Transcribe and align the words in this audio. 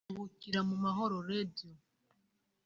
Ruhukira 0.09 0.59
mu 0.69 0.75
mahoro 0.83 1.15
Radio” 1.29 1.69